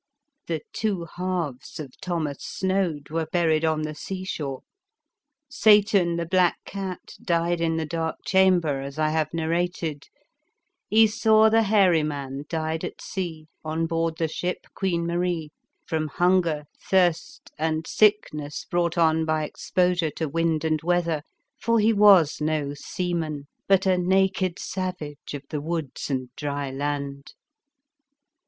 [0.47, 4.63] The two halves of Thomas Snoad were buried on the sea shore;
[5.47, 10.07] Satan, the black cat, died in the Dark Chamber, as I have narrated;
[10.89, 15.51] Esau, the hairy man, died at sea on board the ship Queen Marie
[15.85, 20.29] from hunger, thirst, and sickness brought on by ex i35 The Fearsome Island posure to
[20.29, 21.21] wind and weather,
[21.59, 27.35] for he was no seaman, but a naked savage of the woods and dry land.